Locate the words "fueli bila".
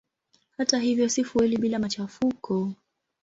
1.23-1.79